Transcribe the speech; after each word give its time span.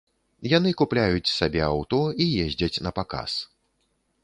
Яны 0.51 0.71
купляюць 0.79 1.33
сабе 1.33 1.61
аўто 1.67 2.01
і 2.27 2.27
ездзяць 2.47 2.81
напаказ. 2.89 3.31